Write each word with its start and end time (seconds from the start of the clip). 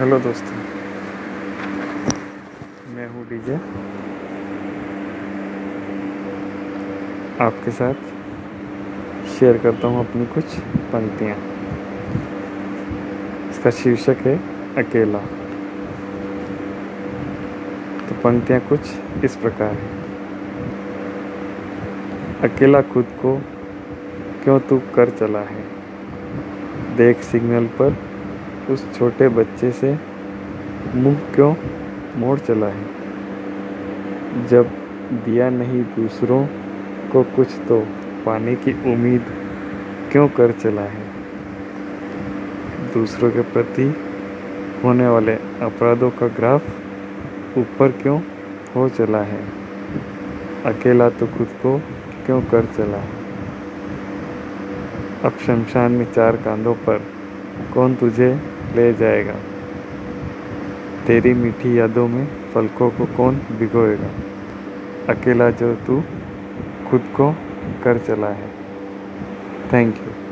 Hello 0.00 0.18
दोस्तों। 0.18 0.56
मैं 2.94 3.08
हूँ 3.08 3.28
डीजे। 3.28 3.54
आपके 7.44 7.70
साथ 7.70 7.94
शेयर 9.38 9.58
करता 9.58 9.88
हूँ 9.88 10.08
अपनी 10.08 10.26
कुछ 10.26 10.44
पंक्तियाँ। 10.92 11.36
इसका 13.50 13.70
शीर्षक 13.70 14.16
है, 14.20 14.40
अकेला। 14.76 15.18
तो 18.08 18.14
पंक्तियाँ 18.14 18.60
कुछ 18.60 18.80
इस 19.24 19.36
प्रकार 19.36 19.72
हैं। 19.72 19.90
अकेला 22.40 22.82
खुद 22.82 23.04
को 23.04 23.38
क्यों 24.44 24.60
तू 24.60 24.82
कर 24.94 25.10
चला 25.10 25.40
है? 25.40 25.64
देख 26.96 27.16
सिग्नल 27.22 27.66
पर 27.66 28.09
उस 28.70 28.98
छोटे 28.98 29.28
बच्चे 29.28 29.72
से 29.72 29.98
मुँह 30.94 31.16
क्यों 31.34 31.54
मोड़ 32.16 32.38
चला 32.38 32.66
है? 32.66 32.84
जब 34.46 34.70
दिया 35.12 35.50
नहीं, 35.50 35.82
दूसरों 35.82 36.46
को 37.12 37.22
कुछ 37.22 37.48
तो 37.68 37.80
पाने 38.26 38.54
की 38.54 38.72
उम्मीद 38.72 39.24
क्यों 40.12 40.28
कर 40.28 40.52
चला 40.52 40.82
है? 40.82 41.02
दूसरों 42.94 43.30
के 43.30 43.40
प्रति 43.40 43.94
होने 44.84 45.06
वाले 45.06 45.34
अपराधों 45.60 46.10
का 46.10 46.28
ग्राफ 46.28 46.62
ऊपर 47.58 47.88
क्यों 47.90 48.20
हो 48.76 48.88
चला 48.88 49.18
है? 49.18 49.44
अकेला 50.66 51.10
तो 51.10 51.26
खुद 51.26 51.46
को 51.46 51.78
क्यों 52.26 52.42
कर 52.42 52.64
चला 52.64 52.96
है? 52.96 53.20
अब 55.24 55.32
शमशान 55.46 55.92
में 55.92 56.12
चार 56.12 56.36
कांधों 56.36 56.74
पर 56.74 57.02
कौन 57.74 57.94
तुझे 57.94 58.59
ले 58.76 58.92
जाएगा। 58.94 59.34
तेरी 61.06 61.34
मीठी 61.34 61.78
यादों 61.78 62.08
में 62.08 62.28
पलकों 62.54 62.90
को 62.90 63.06
कौन 63.06 63.34
भिगोएगा? 63.34 64.10
अकेला 65.08 65.50
जो 65.50 65.74
तू 65.74 66.02
खुद 66.90 67.00
को 67.00 67.32
कर 67.84 67.98
चला 67.98 68.28
है। 68.28 68.50
Thank 69.72 69.96
you 69.96 70.29